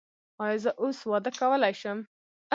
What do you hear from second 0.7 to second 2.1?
اوس واده کولی شم؟